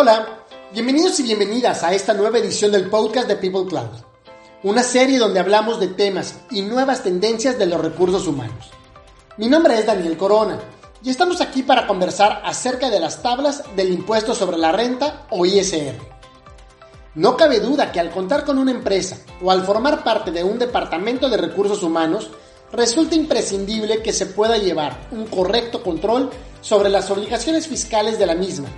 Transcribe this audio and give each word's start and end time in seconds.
Hola, 0.00 0.44
bienvenidos 0.72 1.18
y 1.18 1.24
bienvenidas 1.24 1.82
a 1.82 1.92
esta 1.92 2.14
nueva 2.14 2.38
edición 2.38 2.70
del 2.70 2.88
podcast 2.88 3.26
de 3.26 3.34
People 3.34 3.66
Cloud, 3.66 4.04
una 4.62 4.84
serie 4.84 5.18
donde 5.18 5.40
hablamos 5.40 5.80
de 5.80 5.88
temas 5.88 6.36
y 6.52 6.62
nuevas 6.62 7.02
tendencias 7.02 7.58
de 7.58 7.66
los 7.66 7.80
recursos 7.80 8.28
humanos. 8.28 8.70
Mi 9.38 9.48
nombre 9.48 9.76
es 9.76 9.86
Daniel 9.86 10.16
Corona 10.16 10.60
y 11.02 11.10
estamos 11.10 11.40
aquí 11.40 11.64
para 11.64 11.88
conversar 11.88 12.42
acerca 12.44 12.90
de 12.90 13.00
las 13.00 13.22
tablas 13.22 13.64
del 13.74 13.90
impuesto 13.90 14.36
sobre 14.36 14.56
la 14.56 14.70
renta 14.70 15.26
o 15.30 15.44
ISR. 15.44 15.96
No 17.16 17.36
cabe 17.36 17.58
duda 17.58 17.90
que 17.90 17.98
al 17.98 18.12
contar 18.12 18.44
con 18.44 18.58
una 18.58 18.70
empresa 18.70 19.18
o 19.42 19.50
al 19.50 19.64
formar 19.64 20.04
parte 20.04 20.30
de 20.30 20.44
un 20.44 20.60
departamento 20.60 21.28
de 21.28 21.38
recursos 21.38 21.82
humanos, 21.82 22.30
resulta 22.70 23.16
imprescindible 23.16 24.00
que 24.00 24.12
se 24.12 24.26
pueda 24.26 24.58
llevar 24.58 25.08
un 25.10 25.26
correcto 25.26 25.82
control 25.82 26.30
sobre 26.60 26.88
las 26.88 27.10
obligaciones 27.10 27.66
fiscales 27.66 28.16
de 28.16 28.26
la 28.26 28.36
misma 28.36 28.68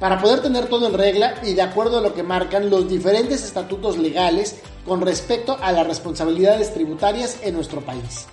para 0.00 0.18
poder 0.18 0.40
tener 0.40 0.66
todo 0.66 0.86
en 0.86 0.94
regla 0.94 1.34
y 1.44 1.52
de 1.52 1.62
acuerdo 1.62 1.98
a 1.98 2.00
lo 2.00 2.14
que 2.14 2.22
marcan 2.22 2.70
los 2.70 2.88
diferentes 2.88 3.44
estatutos 3.44 3.98
legales 3.98 4.56
con 4.86 5.02
respecto 5.02 5.58
a 5.60 5.70
las 5.72 5.86
responsabilidades 5.86 6.72
tributarias 6.72 7.36
en 7.42 7.54
nuestro 7.54 7.82
país. 7.82 8.26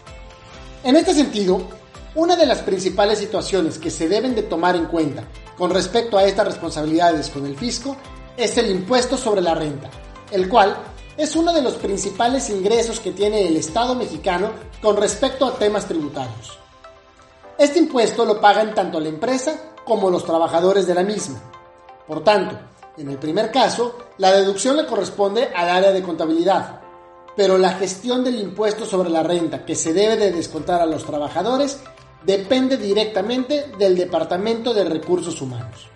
En 0.83 0.95
este 0.95 1.13
sentido, 1.13 1.61
una 2.15 2.37
de 2.37 2.45
las 2.45 2.59
principales 2.59 3.19
situaciones 3.19 3.77
que 3.77 3.91
se 3.91 4.07
deben 4.07 4.33
de 4.33 4.43
tomar 4.43 4.77
en 4.77 4.85
cuenta 4.85 5.25
con 5.57 5.69
respecto 5.69 6.17
a 6.17 6.23
estas 6.23 6.47
responsabilidades 6.47 7.29
con 7.29 7.45
el 7.45 7.57
fisco 7.57 7.97
es 8.37 8.57
el 8.57 8.71
impuesto 8.71 9.17
sobre 9.17 9.41
la 9.41 9.53
renta, 9.53 9.89
el 10.31 10.47
cual 10.47 10.77
es 11.17 11.35
uno 11.35 11.51
de 11.51 11.61
los 11.61 11.73
principales 11.73 12.49
ingresos 12.49 12.99
que 12.99 13.11
tiene 13.11 13.45
el 13.45 13.57
Estado 13.57 13.93
mexicano 13.93 14.51
con 14.81 14.95
respecto 14.95 15.45
a 15.45 15.55
temas 15.55 15.85
tributarios. 15.85 16.57
Este 17.57 17.79
impuesto 17.79 18.23
lo 18.23 18.39
pagan 18.39 18.73
tanto 18.73 18.99
la 18.99 19.09
empresa 19.09 19.73
como 19.83 20.09
los 20.09 20.25
trabajadores 20.25 20.85
de 20.85 20.93
la 20.93 21.03
misma. 21.03 21.41
Por 22.07 22.23
tanto, 22.23 22.57
en 22.97 23.09
el 23.09 23.17
primer 23.17 23.51
caso, 23.51 23.97
la 24.17 24.31
deducción 24.31 24.77
le 24.77 24.85
corresponde 24.85 25.49
al 25.55 25.69
área 25.69 25.91
de 25.91 26.01
contabilidad, 26.01 26.81
pero 27.35 27.57
la 27.57 27.73
gestión 27.73 28.23
del 28.23 28.39
impuesto 28.39 28.85
sobre 28.85 29.09
la 29.09 29.21
renta 29.21 29.65
que 29.65 29.75
se 29.75 29.93
debe 29.93 30.17
de 30.17 30.31
descontar 30.31 30.81
a 30.81 30.85
los 30.85 31.05
trabajadores 31.05 31.79
depende 32.25 32.77
directamente 32.77 33.71
del 33.77 33.95
Departamento 33.95 34.73
de 34.73 34.85
Recursos 34.85 35.39
Humanos. 35.41 35.87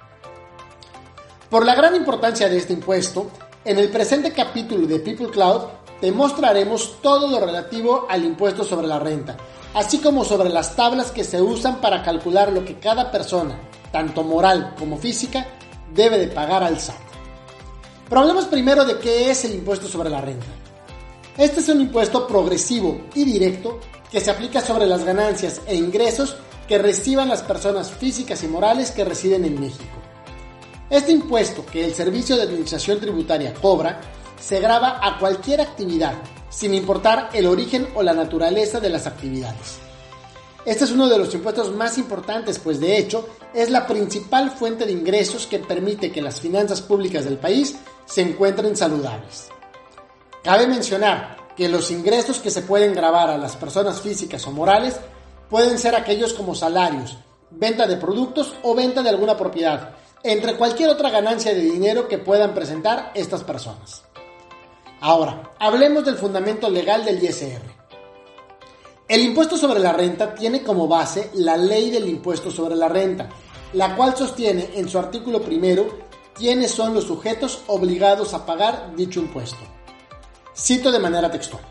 Por 1.49 1.65
la 1.65 1.75
gran 1.75 1.95
importancia 1.95 2.47
de 2.47 2.57
este 2.57 2.73
impuesto, 2.73 3.31
en 3.65 3.79
el 3.79 3.89
presente 3.89 4.31
capítulo 4.31 4.85
de 4.85 4.99
People 4.99 5.29
Cloud 5.29 5.61
te 5.99 6.11
mostraremos 6.11 7.01
todo 7.01 7.27
lo 7.27 7.45
relativo 7.45 8.05
al 8.09 8.23
impuesto 8.23 8.63
sobre 8.63 8.87
la 8.87 8.99
renta, 8.99 9.37
así 9.73 9.99
como 9.99 10.23
sobre 10.23 10.49
las 10.49 10.75
tablas 10.75 11.11
que 11.11 11.23
se 11.23 11.41
usan 11.41 11.81
para 11.81 12.03
calcular 12.03 12.51
lo 12.51 12.65
que 12.65 12.79
cada 12.79 13.11
persona, 13.11 13.59
tanto 13.91 14.23
moral 14.23 14.75
como 14.77 14.97
física, 14.97 15.45
debe 15.93 16.17
de 16.17 16.27
pagar 16.27 16.63
al 16.63 16.79
SAT. 16.79 16.95
Pero 18.07 18.21
hablemos 18.21 18.45
primero 18.45 18.83
de 18.85 18.99
qué 18.99 19.31
es 19.31 19.45
el 19.45 19.55
impuesto 19.55 19.87
sobre 19.87 20.09
la 20.09 20.21
renta. 20.21 20.45
Este 21.37 21.61
es 21.61 21.69
un 21.69 21.81
impuesto 21.81 22.27
progresivo 22.27 23.01
y 23.15 23.23
directo 23.23 23.79
que 24.11 24.19
se 24.19 24.29
aplica 24.29 24.61
sobre 24.61 24.85
las 24.85 25.05
ganancias 25.05 25.61
e 25.65 25.75
ingresos 25.75 26.35
que 26.67 26.77
reciban 26.77 27.29
las 27.29 27.41
personas 27.41 27.91
físicas 27.91 28.43
y 28.43 28.47
morales 28.47 28.91
que 28.91 29.05
residen 29.05 29.45
en 29.45 29.59
México. 29.59 29.83
Este 30.89 31.13
impuesto 31.13 31.65
que 31.65 31.85
el 31.85 31.93
Servicio 31.93 32.35
de 32.35 32.43
Administración 32.43 32.99
Tributaria 32.99 33.53
cobra 33.53 34.01
se 34.39 34.59
graba 34.59 34.99
a 35.01 35.17
cualquier 35.19 35.61
actividad, 35.61 36.15
sin 36.49 36.73
importar 36.73 37.29
el 37.33 37.45
origen 37.45 37.87
o 37.95 38.03
la 38.03 38.13
naturaleza 38.13 38.79
de 38.81 38.89
las 38.89 39.07
actividades. 39.07 39.79
Este 40.63 40.83
es 40.83 40.91
uno 40.91 41.09
de 41.09 41.17
los 41.17 41.33
impuestos 41.33 41.73
más 41.73 41.97
importantes, 41.97 42.59
pues 42.59 42.79
de 42.79 42.97
hecho 42.97 43.27
es 43.53 43.71
la 43.71 43.87
principal 43.87 44.51
fuente 44.51 44.85
de 44.85 44.91
ingresos 44.91 45.47
que 45.47 45.57
permite 45.57 46.11
que 46.11 46.21
las 46.21 46.39
finanzas 46.39 46.81
públicas 46.81 47.25
del 47.25 47.37
país 47.37 47.77
se 48.05 48.21
encuentren 48.21 48.77
saludables. 48.77 49.49
Cabe 50.43 50.67
mencionar 50.67 51.37
que 51.55 51.67
los 51.67 51.89
ingresos 51.89 52.39
que 52.39 52.51
se 52.51 52.61
pueden 52.61 52.93
grabar 52.93 53.29
a 53.29 53.37
las 53.37 53.55
personas 53.55 54.01
físicas 54.01 54.45
o 54.45 54.51
morales 54.51 54.99
pueden 55.49 55.79
ser 55.79 55.95
aquellos 55.95 56.33
como 56.33 56.53
salarios, 56.53 57.17
venta 57.49 57.87
de 57.87 57.97
productos 57.97 58.53
o 58.61 58.75
venta 58.75 59.01
de 59.01 59.09
alguna 59.09 59.35
propiedad, 59.35 59.95
entre 60.23 60.55
cualquier 60.55 60.89
otra 60.89 61.09
ganancia 61.09 61.53
de 61.53 61.61
dinero 61.61 62.07
que 62.07 62.19
puedan 62.19 62.53
presentar 62.53 63.11
estas 63.15 63.43
personas. 63.43 64.03
Ahora, 64.99 65.51
hablemos 65.57 66.05
del 66.05 66.15
fundamento 66.15 66.69
legal 66.69 67.03
del 67.03 67.23
ISR. 67.23 67.80
El 69.11 69.23
impuesto 69.23 69.57
sobre 69.57 69.81
la 69.81 69.91
renta 69.91 70.33
tiene 70.33 70.63
como 70.63 70.87
base 70.87 71.31
la 71.33 71.57
ley 71.57 71.89
del 71.89 72.07
impuesto 72.07 72.49
sobre 72.49 72.77
la 72.77 72.87
renta, 72.87 73.27
la 73.73 73.93
cual 73.97 74.15
sostiene 74.15 74.69
en 74.75 74.87
su 74.87 74.97
artículo 74.97 75.41
primero 75.41 75.99
quiénes 76.33 76.71
son 76.71 76.93
los 76.93 77.07
sujetos 77.07 77.59
obligados 77.67 78.33
a 78.33 78.45
pagar 78.45 78.95
dicho 78.95 79.19
impuesto. 79.19 79.59
Cito 80.55 80.93
de 80.93 80.99
manera 80.99 81.29
textual. 81.29 81.61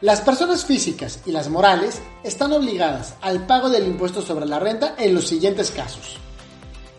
Las 0.00 0.22
personas 0.22 0.64
físicas 0.64 1.20
y 1.26 1.30
las 1.30 1.50
morales 1.50 2.00
están 2.22 2.54
obligadas 2.54 3.16
al 3.20 3.44
pago 3.44 3.68
del 3.68 3.86
impuesto 3.86 4.22
sobre 4.22 4.46
la 4.46 4.58
renta 4.58 4.94
en 4.96 5.14
los 5.14 5.28
siguientes 5.28 5.70
casos. 5.72 6.16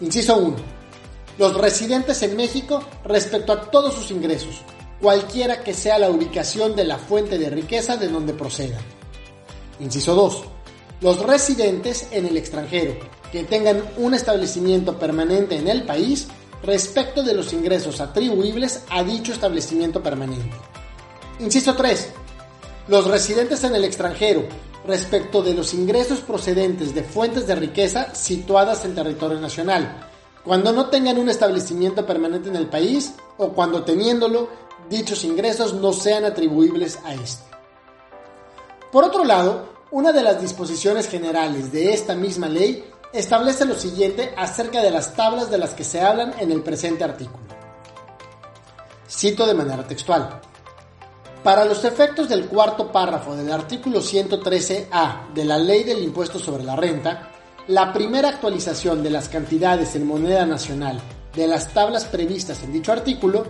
Inciso 0.02 0.38
1. 0.38 0.56
Los 1.40 1.56
residentes 1.56 2.22
en 2.22 2.36
México 2.36 2.84
respecto 3.04 3.54
a 3.54 3.72
todos 3.72 3.96
sus 3.96 4.12
ingresos, 4.12 4.62
cualquiera 5.02 5.64
que 5.64 5.74
sea 5.74 5.98
la 5.98 6.12
ubicación 6.12 6.76
de 6.76 6.86
la 6.86 7.00
fuente 7.00 7.40
de 7.40 7.50
riqueza 7.50 7.98
de 7.98 8.08
donde 8.08 8.36
procedan. 8.36 8.84
Inciso 9.80 10.16
2. 10.16 10.44
Los 11.02 11.20
residentes 11.22 12.08
en 12.12 12.26
el 12.26 12.38
extranjero 12.38 12.96
que 13.32 13.44
tengan 13.44 13.84
un 13.98 14.14
establecimiento 14.14 14.98
permanente 14.98 15.58
en 15.58 15.68
el 15.68 15.84
país 15.84 16.28
respecto 16.64 17.22
de 17.22 17.34
los 17.34 17.54
ingresos 17.54 18.00
atribuibles 18.00 18.84
a 18.90 19.04
dicho 19.04 19.34
establecimiento 19.34 20.02
permanente. 20.02 20.56
Inciso 21.40 21.76
3. 21.76 22.10
Los 22.88 23.08
residentes 23.08 23.64
en 23.64 23.76
el 23.76 23.84
extranjero 23.84 24.48
respecto 24.86 25.42
de 25.42 25.54
los 25.54 25.74
ingresos 25.74 26.20
procedentes 26.20 26.94
de 26.94 27.04
fuentes 27.04 27.48
de 27.48 27.56
riqueza 27.56 28.14
situadas 28.14 28.86
en 28.86 28.96
territorio 28.96 29.40
nacional, 29.40 30.10
cuando 30.44 30.72
no 30.72 30.88
tengan 30.90 31.18
un 31.18 31.30
establecimiento 31.30 32.06
permanente 32.06 32.50
en 32.50 32.56
el 32.56 32.68
país 32.68 33.14
o 33.38 33.50
cuando 33.50 33.84
teniéndolo, 33.84 34.48
dichos 34.90 35.24
ingresos 35.24 35.74
no 35.74 35.92
sean 35.92 36.24
atribuibles 36.24 37.00
a 37.04 37.16
este. 37.16 37.55
Por 38.92 39.04
otro 39.04 39.24
lado, 39.24 39.70
una 39.92 40.12
de 40.12 40.24
las 40.24 40.42
disposiciones 40.42 41.08
generales 41.08 41.72
de 41.72 41.94
esta 41.94 42.16
misma 42.16 42.48
ley 42.48 42.84
establece 43.14 43.66
lo 43.66 43.76
siguiente 43.76 44.34
acerca 44.38 44.82
de 44.82 44.92
las 44.92 45.14
tablas 45.16 45.50
de 45.50 45.58
las 45.58 45.72
que 45.72 45.84
se 45.84 46.02
hablan 46.02 46.34
en 46.40 46.52
el 46.52 46.62
presente 46.62 47.04
artículo. 47.04 47.44
Cito 49.10 49.46
de 49.46 49.54
manera 49.54 49.88
textual. 49.88 50.42
Para 51.44 51.64
los 51.64 51.86
efectos 51.86 52.28
del 52.28 52.48
cuarto 52.48 52.92
párrafo 52.92 53.36
del 53.36 53.52
artículo 53.52 54.00
113A 54.00 55.34
de 55.34 55.46
la 55.46 55.60
Ley 55.60 55.84
del 55.84 56.04
Impuesto 56.04 56.40
sobre 56.40 56.64
la 56.64 56.76
Renta, 56.76 57.32
la 57.68 57.94
primera 57.94 58.30
actualización 58.30 59.04
de 59.04 59.12
las 59.12 59.30
cantidades 59.30 59.96
en 59.96 60.08
moneda 60.08 60.46
nacional 60.46 61.00
de 61.36 61.48
las 61.48 61.70
tablas 61.74 62.06
previstas 62.06 62.64
en 62.64 62.74
dicho 62.74 62.92
artículo 62.92 63.46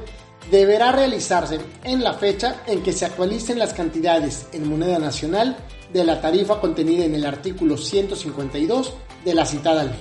deberá 0.51 0.91
realizarse 0.91 1.59
en 1.83 2.03
la 2.03 2.13
fecha 2.13 2.61
en 2.67 2.83
que 2.83 2.93
se 2.93 3.05
actualicen 3.05 3.59
las 3.59 3.73
cantidades 3.73 4.47
en 4.51 4.69
moneda 4.69 4.99
nacional 4.99 5.57
de 5.91 6.03
la 6.03 6.21
tarifa 6.21 6.59
contenida 6.59 7.05
en 7.05 7.15
el 7.15 7.25
artículo 7.25 7.77
152 7.77 8.93
de 9.23 9.33
la 9.33 9.45
citada 9.45 9.83
ley. 9.83 9.99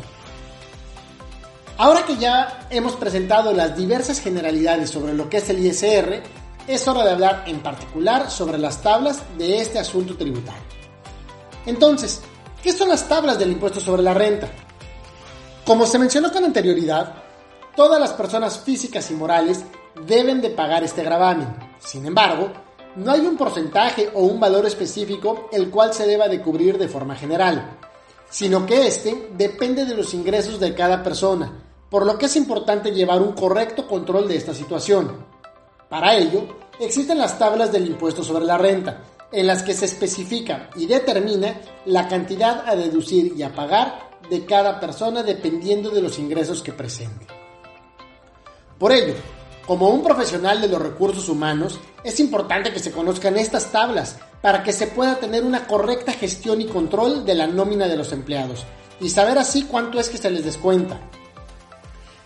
Ahora 1.76 2.04
que 2.04 2.16
ya 2.16 2.66
hemos 2.70 2.94
presentado 2.94 3.52
las 3.52 3.76
diversas 3.76 4.20
generalidades 4.20 4.90
sobre 4.90 5.14
lo 5.14 5.28
que 5.28 5.38
es 5.38 5.48
el 5.50 5.64
ISR, 5.64 6.22
es 6.66 6.88
hora 6.88 7.04
de 7.04 7.10
hablar 7.10 7.44
en 7.46 7.60
particular 7.60 8.30
sobre 8.30 8.58
las 8.58 8.80
tablas 8.80 9.22
de 9.36 9.58
este 9.58 9.78
asunto 9.78 10.16
tributario. 10.16 10.62
Entonces, 11.66 12.22
¿qué 12.62 12.72
son 12.72 12.88
las 12.88 13.08
tablas 13.08 13.38
del 13.38 13.52
impuesto 13.52 13.80
sobre 13.80 14.02
la 14.02 14.14
renta? 14.14 14.48
Como 15.64 15.86
se 15.86 15.98
mencionó 15.98 16.30
con 16.32 16.44
anterioridad, 16.44 17.14
todas 17.74 18.00
las 18.00 18.12
personas 18.12 18.60
físicas 18.60 19.10
y 19.10 19.14
morales 19.14 19.64
deben 20.06 20.40
de 20.40 20.50
pagar 20.50 20.84
este 20.84 21.02
gravamen. 21.02 21.48
Sin 21.78 22.06
embargo, 22.06 22.50
no 22.96 23.12
hay 23.12 23.20
un 23.20 23.36
porcentaje 23.36 24.10
o 24.14 24.22
un 24.22 24.38
valor 24.38 24.66
específico 24.66 25.48
el 25.52 25.70
cual 25.70 25.92
se 25.92 26.06
deba 26.06 26.28
de 26.28 26.40
cubrir 26.40 26.78
de 26.78 26.88
forma 26.88 27.16
general, 27.16 27.78
sino 28.30 28.66
que 28.66 28.86
este 28.86 29.30
depende 29.36 29.84
de 29.84 29.94
los 29.94 30.14
ingresos 30.14 30.60
de 30.60 30.74
cada 30.74 31.02
persona, 31.02 31.52
por 31.90 32.06
lo 32.06 32.18
que 32.18 32.26
es 32.26 32.36
importante 32.36 32.92
llevar 32.92 33.20
un 33.20 33.32
correcto 33.32 33.86
control 33.86 34.28
de 34.28 34.36
esta 34.36 34.54
situación. 34.54 35.26
Para 35.88 36.16
ello, 36.16 36.42
existen 36.80 37.18
las 37.18 37.38
tablas 37.38 37.72
del 37.72 37.86
impuesto 37.86 38.22
sobre 38.22 38.44
la 38.44 38.58
renta, 38.58 39.02
en 39.32 39.46
las 39.48 39.64
que 39.64 39.74
se 39.74 39.86
especifica 39.86 40.70
y 40.76 40.86
determina 40.86 41.60
la 41.86 42.06
cantidad 42.06 42.68
a 42.68 42.76
deducir 42.76 43.34
y 43.36 43.42
a 43.42 43.52
pagar 43.52 44.10
de 44.30 44.44
cada 44.44 44.78
persona 44.78 45.22
dependiendo 45.22 45.90
de 45.90 46.00
los 46.00 46.18
ingresos 46.18 46.62
que 46.62 46.72
presente. 46.72 47.26
Por 48.78 48.92
ello, 48.92 49.14
como 49.66 49.88
un 49.88 50.02
profesional 50.02 50.60
de 50.60 50.68
los 50.68 50.80
recursos 50.80 51.28
humanos, 51.28 51.80
es 52.02 52.20
importante 52.20 52.72
que 52.72 52.80
se 52.80 52.92
conozcan 52.92 53.36
estas 53.36 53.72
tablas 53.72 54.16
para 54.42 54.62
que 54.62 54.72
se 54.72 54.88
pueda 54.88 55.16
tener 55.16 55.42
una 55.42 55.66
correcta 55.66 56.12
gestión 56.12 56.60
y 56.60 56.66
control 56.66 57.24
de 57.24 57.34
la 57.34 57.46
nómina 57.46 57.88
de 57.88 57.96
los 57.96 58.12
empleados 58.12 58.64
y 59.00 59.08
saber 59.08 59.38
así 59.38 59.64
cuánto 59.64 59.98
es 59.98 60.08
que 60.08 60.18
se 60.18 60.30
les 60.30 60.44
descuenta. 60.44 61.00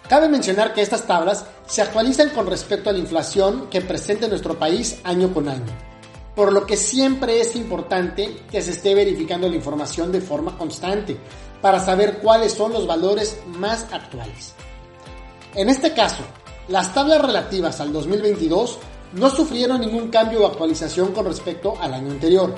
Cabe 0.08 0.28
mencionar 0.28 0.72
que 0.72 0.82
estas 0.82 1.06
tablas 1.06 1.44
se 1.66 1.82
actualizan 1.82 2.30
con 2.30 2.46
respecto 2.46 2.90
a 2.90 2.92
la 2.92 2.98
inflación 2.98 3.68
que 3.68 3.82
presenta 3.82 4.26
nuestro 4.26 4.58
país 4.58 5.00
año 5.04 5.32
con 5.32 5.48
año, 5.48 5.72
por 6.34 6.52
lo 6.52 6.66
que 6.66 6.76
siempre 6.76 7.40
es 7.40 7.54
importante 7.54 8.44
que 8.50 8.62
se 8.62 8.70
esté 8.70 8.94
verificando 8.94 9.48
la 9.48 9.56
información 9.56 10.10
de 10.10 10.20
forma 10.20 10.56
constante 10.56 11.16
para 11.60 11.78
saber 11.78 12.18
cuáles 12.18 12.52
son 12.52 12.72
los 12.72 12.86
valores 12.86 13.38
más 13.46 13.86
actuales. 13.92 14.54
En 15.54 15.68
este 15.68 15.92
caso, 15.92 16.22
las 16.68 16.92
tablas 16.92 17.22
relativas 17.22 17.80
al 17.80 17.92
2022 17.92 18.78
no 19.14 19.30
sufrieron 19.30 19.80
ningún 19.80 20.08
cambio 20.08 20.42
o 20.42 20.46
actualización 20.46 21.12
con 21.12 21.24
respecto 21.24 21.74
al 21.80 21.94
año 21.94 22.10
anterior. 22.10 22.54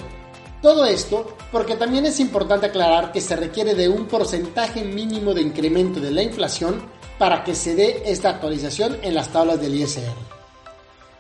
Todo 0.61 0.85
esto 0.85 1.37
porque 1.53 1.77
también 1.77 2.07
es 2.07 2.21
importante 2.21 2.67
aclarar 2.67 3.13
que 3.13 3.21
se 3.21 3.37
requiere 3.37 3.75
de 3.75 3.89
un 3.89 4.07
porcentaje 4.07 4.85
mínimo 4.85 5.33
de 5.33 5.43
incremento 5.43 6.01
de 6.01 6.11
la 6.11 6.23
inflación 6.23 6.83
para 7.19 7.45
que 7.45 7.55
se 7.55 7.75
dé 7.75 8.03
esta 8.07 8.31
actualización 8.31 8.99
en 9.03 9.15
las 9.15 9.29
tablas 9.29 9.61
del 9.61 9.75
ISR. 9.75 10.15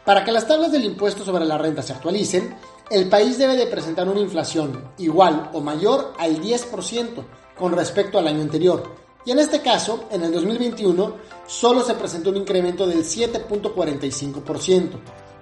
Para 0.04 0.24
que 0.24 0.32
las 0.32 0.48
tablas 0.48 0.72
del 0.72 0.84
impuesto 0.84 1.24
sobre 1.24 1.44
la 1.44 1.58
renta 1.58 1.82
se 1.82 1.92
actualicen, 1.92 2.56
el 2.90 3.08
país 3.08 3.38
debe 3.38 3.56
de 3.56 3.66
presentar 3.66 4.08
una 4.08 4.20
inflación 4.20 4.92
igual 4.98 5.50
o 5.52 5.60
mayor 5.60 6.12
al 6.18 6.40
10% 6.40 7.24
con 7.56 7.72
respecto 7.72 8.18
al 8.18 8.26
año 8.26 8.40
anterior, 8.40 8.82
y 9.24 9.32
en 9.32 9.38
este 9.38 9.60
caso, 9.60 10.04
en 10.10 10.22
el 10.22 10.32
2021, 10.32 11.16
solo 11.46 11.82
se 11.82 11.94
presentó 11.94 12.30
un 12.30 12.38
incremento 12.38 12.86
del 12.86 13.04
7.45%, 13.04 14.90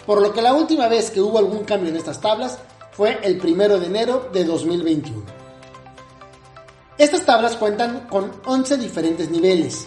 por 0.04 0.20
lo 0.20 0.32
que 0.32 0.42
la 0.42 0.52
última 0.52 0.88
vez 0.88 1.10
que 1.10 1.20
hubo 1.20 1.38
algún 1.38 1.64
cambio 1.64 1.90
en 1.90 1.96
estas 1.96 2.20
tablas 2.20 2.58
fue 2.90 3.20
el 3.22 3.40
1 3.40 3.78
de 3.78 3.86
enero 3.86 4.30
de 4.32 4.44
2021. 4.44 5.22
Estas 6.98 7.24
tablas 7.24 7.56
cuentan 7.56 8.08
con 8.08 8.32
11 8.44 8.78
diferentes 8.78 9.30
niveles, 9.30 9.86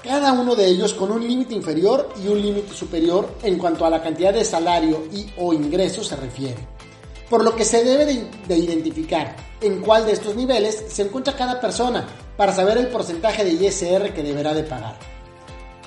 cada 0.00 0.32
uno 0.32 0.54
de 0.54 0.66
ellos 0.66 0.94
con 0.94 1.10
un 1.10 1.26
límite 1.26 1.54
inferior 1.54 2.10
y 2.22 2.28
un 2.28 2.40
límite 2.40 2.72
superior 2.72 3.28
en 3.42 3.58
cuanto 3.58 3.84
a 3.84 3.90
la 3.90 4.02
cantidad 4.02 4.32
de 4.32 4.44
salario 4.44 5.02
y 5.10 5.26
o 5.38 5.52
ingresos 5.52 6.06
se 6.06 6.14
refiere, 6.14 6.68
por 7.28 7.42
lo 7.42 7.56
que 7.56 7.64
se 7.64 7.82
debe 7.82 8.04
de, 8.04 8.30
de 8.46 8.56
identificar 8.56 9.34
en 9.60 9.80
cuál 9.80 10.06
de 10.06 10.12
estos 10.12 10.36
niveles 10.36 10.84
se 10.88 11.02
encuentra 11.02 11.34
cada 11.34 11.60
persona 11.60 12.06
para 12.36 12.52
saber 12.52 12.78
el 12.78 12.88
porcentaje 12.88 13.44
de 13.44 13.52
ISR 13.52 14.12
que 14.12 14.22
deberá 14.22 14.54
de 14.54 14.64
pagar. 14.64 14.96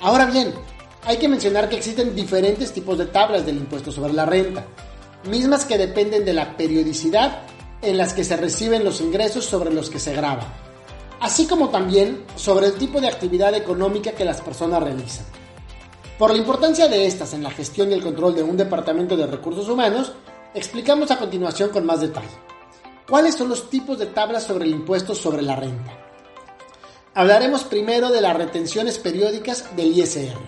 Ahora 0.00 0.26
bien, 0.26 0.54
hay 1.04 1.16
que 1.16 1.28
mencionar 1.28 1.68
que 1.68 1.76
existen 1.76 2.14
diferentes 2.14 2.72
tipos 2.72 2.98
de 2.98 3.06
tablas 3.06 3.44
del 3.44 3.56
impuesto 3.56 3.90
sobre 3.90 4.12
la 4.12 4.26
renta, 4.26 4.64
mismas 5.24 5.64
que 5.64 5.78
dependen 5.78 6.24
de 6.24 6.32
la 6.32 6.56
periodicidad 6.56 7.42
en 7.82 7.96
las 7.96 8.12
que 8.12 8.24
se 8.24 8.36
reciben 8.36 8.84
los 8.84 9.00
ingresos 9.00 9.44
sobre 9.44 9.72
los 9.72 9.90
que 9.90 9.98
se 9.98 10.12
graba, 10.14 10.52
así 11.20 11.46
como 11.46 11.68
también 11.70 12.24
sobre 12.36 12.66
el 12.66 12.74
tipo 12.74 13.00
de 13.00 13.08
actividad 13.08 13.54
económica 13.54 14.12
que 14.12 14.24
las 14.24 14.40
personas 14.40 14.82
realizan. 14.82 15.26
Por 16.18 16.32
la 16.32 16.38
importancia 16.38 16.88
de 16.88 17.06
estas 17.06 17.32
en 17.34 17.44
la 17.44 17.50
gestión 17.50 17.90
y 17.90 17.94
el 17.94 18.02
control 18.02 18.34
de 18.34 18.42
un 18.42 18.56
departamento 18.56 19.16
de 19.16 19.26
recursos 19.26 19.68
humanos, 19.68 20.12
explicamos 20.52 21.10
a 21.10 21.18
continuación 21.18 21.70
con 21.70 21.86
más 21.86 22.00
detalle. 22.00 22.26
¿Cuáles 23.08 23.36
son 23.36 23.48
los 23.48 23.70
tipos 23.70 23.98
de 23.98 24.06
tablas 24.06 24.42
sobre 24.42 24.64
el 24.64 24.72
impuesto 24.72 25.14
sobre 25.14 25.42
la 25.42 25.54
renta? 25.54 26.07
Hablaremos 27.18 27.64
primero 27.64 28.10
de 28.10 28.20
las 28.20 28.36
retenciones 28.36 28.96
periódicas 28.96 29.74
del 29.74 29.88
ISR. 29.88 30.38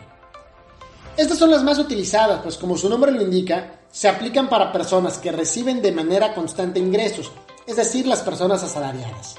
Estas 1.16 1.36
son 1.36 1.50
las 1.50 1.64
más 1.64 1.80
utilizadas, 1.80 2.42
pues 2.44 2.56
como 2.56 2.78
su 2.78 2.88
nombre 2.88 3.10
lo 3.10 3.20
indica, 3.20 3.80
se 3.90 4.08
aplican 4.08 4.48
para 4.48 4.70
personas 4.70 5.18
que 5.18 5.32
reciben 5.32 5.82
de 5.82 5.90
manera 5.90 6.32
constante 6.32 6.78
ingresos, 6.78 7.32
es 7.66 7.74
decir, 7.74 8.06
las 8.06 8.20
personas 8.20 8.62
asalariadas. 8.62 9.34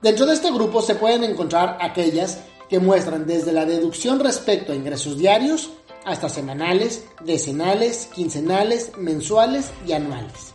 Dentro 0.00 0.26
de 0.26 0.34
este 0.34 0.50
grupo 0.50 0.82
se 0.82 0.96
pueden 0.96 1.22
encontrar 1.22 1.78
aquellas 1.80 2.40
que 2.68 2.80
muestran 2.80 3.24
desde 3.24 3.52
la 3.52 3.64
deducción 3.64 4.18
respecto 4.18 4.72
a 4.72 4.74
ingresos 4.74 5.16
diarios 5.16 5.70
hasta 6.04 6.28
semanales, 6.28 7.04
decenales, 7.20 8.08
quincenales, 8.12 8.98
mensuales 8.98 9.70
y 9.86 9.92
anuales. 9.92 10.54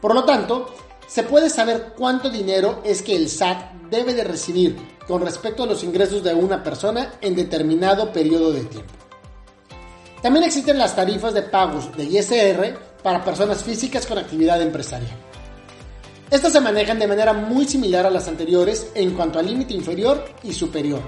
Por 0.00 0.16
lo 0.16 0.24
tanto, 0.24 0.74
se 1.12 1.24
puede 1.24 1.50
saber 1.50 1.92
cuánto 1.94 2.30
dinero 2.30 2.80
es 2.84 3.02
que 3.02 3.14
el 3.14 3.28
SAT 3.28 3.74
debe 3.90 4.14
de 4.14 4.24
recibir 4.24 4.78
con 5.06 5.20
respecto 5.20 5.64
a 5.64 5.66
los 5.66 5.84
ingresos 5.84 6.24
de 6.24 6.32
una 6.32 6.62
persona 6.62 7.12
en 7.20 7.34
determinado 7.34 8.10
periodo 8.10 8.50
de 8.50 8.64
tiempo. 8.64 8.94
También 10.22 10.46
existen 10.46 10.78
las 10.78 10.96
tarifas 10.96 11.34
de 11.34 11.42
pagos 11.42 11.94
de 11.98 12.04
ISR 12.04 12.78
para 13.02 13.22
personas 13.22 13.62
físicas 13.62 14.06
con 14.06 14.16
actividad 14.16 14.62
empresarial. 14.62 15.12
Estas 16.30 16.54
se 16.54 16.62
manejan 16.62 16.98
de 16.98 17.08
manera 17.08 17.34
muy 17.34 17.66
similar 17.66 18.06
a 18.06 18.10
las 18.10 18.26
anteriores 18.26 18.86
en 18.94 19.10
cuanto 19.10 19.38
al 19.38 19.48
límite 19.48 19.74
inferior 19.74 20.24
y 20.42 20.54
superior, 20.54 21.02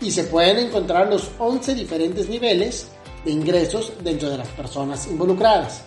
y 0.00 0.10
se 0.10 0.24
pueden 0.24 0.58
encontrar 0.58 1.08
los 1.08 1.30
11 1.38 1.76
diferentes 1.76 2.28
niveles 2.28 2.88
de 3.24 3.30
ingresos 3.30 3.92
dentro 4.02 4.28
de 4.28 4.38
las 4.38 4.48
personas 4.48 5.06
involucradas. 5.06 5.82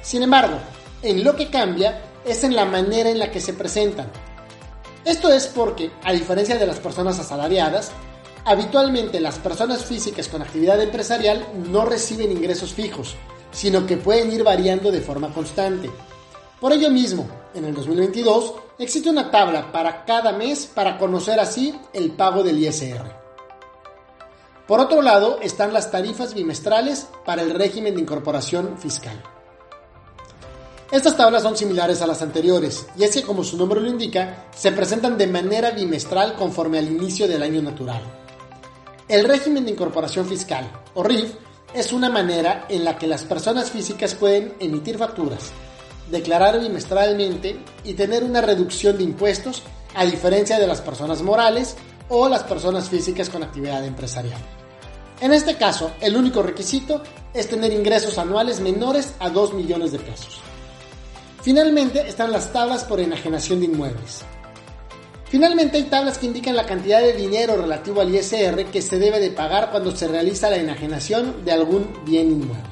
Sin 0.00 0.22
embargo, 0.22 0.56
en 1.02 1.22
lo 1.22 1.36
que 1.36 1.50
cambia 1.50 2.13
es 2.24 2.44
en 2.44 2.54
la 2.54 2.64
manera 2.64 3.10
en 3.10 3.18
la 3.18 3.30
que 3.30 3.40
se 3.40 3.54
presentan, 3.54 4.10
esto 5.04 5.30
es 5.30 5.48
porque, 5.48 5.90
a 6.02 6.12
diferencia 6.12 6.56
de 6.56 6.66
las 6.66 6.80
personas 6.80 7.18
asalariadas, 7.18 7.92
habitualmente 8.46 9.20
las 9.20 9.38
personas 9.38 9.84
físicas 9.84 10.28
con 10.28 10.40
actividad 10.40 10.80
empresarial 10.80 11.46
no 11.70 11.84
reciben 11.84 12.32
ingresos 12.32 12.72
fijos, 12.72 13.14
sino 13.52 13.86
que 13.86 13.98
pueden 13.98 14.32
ir 14.32 14.42
variando 14.42 14.90
de 14.90 15.02
forma 15.02 15.30
constante. 15.34 15.90
Por 16.58 16.72
ello 16.72 16.90
mismo, 16.90 17.28
en 17.54 17.66
el 17.66 17.74
2022 17.74 18.54
existe 18.78 19.10
una 19.10 19.30
tabla 19.30 19.70
para 19.70 20.06
cada 20.06 20.32
mes 20.32 20.64
para 20.64 20.96
conocer 20.96 21.38
así 21.38 21.78
el 21.92 22.12
pago 22.12 22.42
del 22.42 22.58
ISR. 22.58 23.04
Por 24.66 24.80
otro 24.80 25.02
lado 25.02 25.38
están 25.42 25.74
las 25.74 25.90
tarifas 25.90 26.32
bimestrales 26.32 27.08
para 27.26 27.42
el 27.42 27.50
régimen 27.50 27.94
de 27.94 28.00
incorporación 28.00 28.78
fiscal. 28.78 29.22
Estas 30.90 31.16
tablas 31.16 31.42
son 31.42 31.56
similares 31.56 32.02
a 32.02 32.06
las 32.06 32.20
anteriores, 32.22 32.86
y 32.96 33.04
es 33.04 33.12
que 33.12 33.22
como 33.22 33.42
su 33.42 33.56
nombre 33.56 33.80
lo 33.80 33.88
indica, 33.88 34.46
se 34.54 34.70
presentan 34.70 35.16
de 35.16 35.26
manera 35.26 35.70
bimestral 35.70 36.34
conforme 36.34 36.78
al 36.78 36.88
inicio 36.88 37.26
del 37.26 37.42
año 37.42 37.62
natural. 37.62 38.02
El 39.08 39.24
régimen 39.24 39.64
de 39.64 39.72
incorporación 39.72 40.26
fiscal, 40.26 40.70
o 40.94 41.02
RIF, 41.02 41.34
es 41.74 41.92
una 41.92 42.10
manera 42.10 42.66
en 42.68 42.84
la 42.84 42.96
que 42.96 43.06
las 43.06 43.24
personas 43.24 43.70
físicas 43.70 44.14
pueden 44.14 44.54
emitir 44.60 44.96
facturas, 44.98 45.50
declarar 46.10 46.60
bimestralmente 46.60 47.58
y 47.82 47.94
tener 47.94 48.22
una 48.22 48.40
reducción 48.40 48.96
de 48.96 49.04
impuestos 49.04 49.62
a 49.94 50.04
diferencia 50.04 50.58
de 50.58 50.66
las 50.66 50.80
personas 50.80 51.22
morales 51.22 51.76
o 52.08 52.28
las 52.28 52.44
personas 52.44 52.88
físicas 52.88 53.30
con 53.30 53.42
actividad 53.42 53.84
empresarial. 53.84 54.40
En 55.20 55.32
este 55.32 55.56
caso, 55.56 55.92
el 56.00 56.16
único 56.16 56.42
requisito 56.42 57.02
es 57.32 57.48
tener 57.48 57.72
ingresos 57.72 58.18
anuales 58.18 58.60
menores 58.60 59.14
a 59.18 59.30
2 59.30 59.54
millones 59.54 59.92
de 59.92 59.98
pesos. 59.98 60.40
Finalmente 61.44 62.08
están 62.08 62.32
las 62.32 62.54
tablas 62.54 62.84
por 62.84 63.00
enajenación 63.00 63.60
de 63.60 63.66
inmuebles. 63.66 64.22
Finalmente 65.26 65.76
hay 65.76 65.82
tablas 65.82 66.16
que 66.16 66.24
indican 66.24 66.56
la 66.56 66.64
cantidad 66.64 67.02
de 67.02 67.12
dinero 67.12 67.58
relativo 67.58 68.00
al 68.00 68.14
ISR 68.14 68.64
que 68.72 68.80
se 68.80 68.98
debe 68.98 69.20
de 69.20 69.30
pagar 69.30 69.70
cuando 69.70 69.94
se 69.94 70.08
realiza 70.08 70.48
la 70.48 70.56
enajenación 70.56 71.44
de 71.44 71.52
algún 71.52 72.02
bien 72.06 72.30
inmueble. 72.30 72.64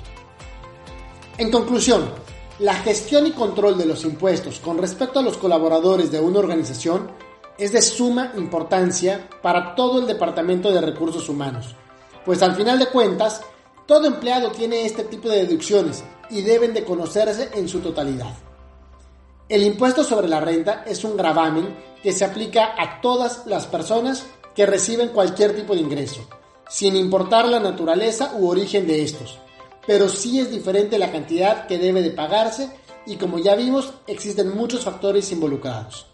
En 1.36 1.50
conclusión, 1.50 2.12
la 2.60 2.72
gestión 2.76 3.26
y 3.26 3.32
control 3.32 3.76
de 3.76 3.84
los 3.84 4.06
impuestos 4.06 4.58
con 4.58 4.78
respecto 4.78 5.18
a 5.18 5.22
los 5.22 5.36
colaboradores 5.36 6.10
de 6.10 6.20
una 6.20 6.38
organización 6.38 7.10
es 7.58 7.72
de 7.72 7.82
suma 7.82 8.32
importancia 8.38 9.28
para 9.42 9.74
todo 9.74 10.00
el 10.00 10.06
Departamento 10.06 10.72
de 10.72 10.80
Recursos 10.80 11.28
Humanos, 11.28 11.74
pues 12.24 12.42
al 12.42 12.56
final 12.56 12.78
de 12.78 12.86
cuentas, 12.86 13.42
todo 13.86 14.06
empleado 14.06 14.50
tiene 14.50 14.86
este 14.86 15.04
tipo 15.04 15.28
de 15.28 15.44
deducciones 15.44 16.02
y 16.30 16.40
deben 16.40 16.72
de 16.72 16.84
conocerse 16.84 17.50
en 17.52 17.68
su 17.68 17.80
totalidad. 17.80 18.32
El 19.52 19.64
impuesto 19.64 20.02
sobre 20.02 20.30
la 20.30 20.40
renta 20.40 20.82
es 20.86 21.04
un 21.04 21.14
gravamen 21.14 21.76
que 22.02 22.14
se 22.14 22.24
aplica 22.24 22.72
a 22.74 23.02
todas 23.02 23.42
las 23.44 23.66
personas 23.66 24.24
que 24.54 24.64
reciben 24.64 25.10
cualquier 25.10 25.54
tipo 25.54 25.74
de 25.74 25.82
ingreso, 25.82 26.26
sin 26.70 26.96
importar 26.96 27.44
la 27.44 27.60
naturaleza 27.60 28.32
u 28.38 28.48
origen 28.48 28.86
de 28.86 29.02
estos, 29.02 29.38
pero 29.86 30.08
sí 30.08 30.40
es 30.40 30.50
diferente 30.50 30.98
la 30.98 31.12
cantidad 31.12 31.66
que 31.66 31.76
debe 31.76 32.00
de 32.00 32.12
pagarse 32.12 32.70
y 33.04 33.16
como 33.16 33.38
ya 33.40 33.54
vimos 33.54 33.92
existen 34.06 34.56
muchos 34.56 34.84
factores 34.84 35.30
involucrados. 35.32 36.06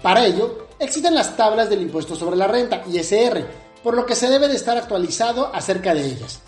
Para 0.00 0.24
ello, 0.24 0.68
existen 0.78 1.16
las 1.16 1.36
tablas 1.36 1.68
del 1.68 1.82
impuesto 1.82 2.14
sobre 2.14 2.36
la 2.36 2.46
renta, 2.46 2.84
ISR, 2.88 3.48
por 3.82 3.96
lo 3.96 4.06
que 4.06 4.14
se 4.14 4.28
debe 4.28 4.46
de 4.46 4.54
estar 4.54 4.76
actualizado 4.78 5.52
acerca 5.52 5.92
de 5.92 6.06
ellas. 6.06 6.40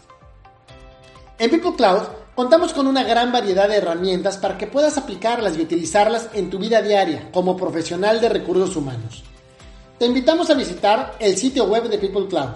En 1.41 1.51
People 1.51 1.75
Cloud 1.75 2.05
contamos 2.37 2.75
con 2.75 2.87
una 2.87 3.03
gran 3.03 3.33
variedad 3.33 3.67
de 3.67 3.79
herramientas 3.79 4.37
para 4.37 4.59
que 4.59 4.67
puedas 4.67 4.99
aplicarlas 4.99 5.57
y 5.57 5.63
utilizarlas 5.63 6.29
en 6.35 6.51
tu 6.51 6.59
vida 6.59 6.83
diaria 6.83 7.31
como 7.33 7.57
profesional 7.57 8.21
de 8.21 8.29
recursos 8.29 8.77
humanos. 8.77 9.25
Te 9.99 10.05
invitamos 10.05 10.51
a 10.51 10.55
visitar 10.55 11.17
el 11.19 11.39
sitio 11.39 11.65
web 11.65 11.89
de 11.89 11.97
People 11.97 12.29
Cloud, 12.29 12.51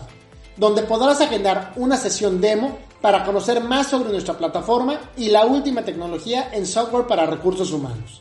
donde 0.59 0.83
podrás 0.83 1.23
agendar 1.23 1.73
una 1.77 1.97
sesión 1.97 2.43
demo 2.43 2.79
para 3.01 3.25
conocer 3.25 3.65
más 3.65 3.87
sobre 3.87 4.11
nuestra 4.11 4.37
plataforma 4.37 5.01
y 5.17 5.31
la 5.31 5.47
última 5.47 5.83
tecnología 5.83 6.51
en 6.53 6.67
software 6.67 7.07
para 7.07 7.25
recursos 7.25 7.73
humanos. 7.73 8.21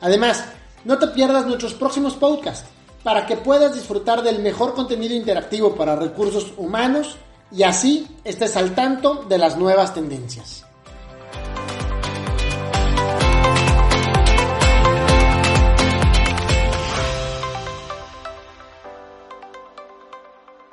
Además, 0.00 0.44
no 0.84 0.96
te 0.96 1.08
pierdas 1.08 1.44
nuestros 1.44 1.74
próximos 1.74 2.14
podcasts 2.14 2.68
para 3.02 3.26
que 3.26 3.36
puedas 3.36 3.74
disfrutar 3.74 4.22
del 4.22 4.38
mejor 4.38 4.74
contenido 4.74 5.16
interactivo 5.16 5.74
para 5.74 5.96
recursos 5.96 6.52
humanos 6.56 7.16
y 7.50 7.64
así 7.64 8.06
estés 8.22 8.56
al 8.56 8.76
tanto 8.76 9.24
de 9.28 9.38
las 9.38 9.56
nuevas 9.56 9.92
tendencias. 9.92 10.69